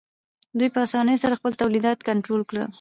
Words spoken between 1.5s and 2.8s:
تولیدات کنټرول کړل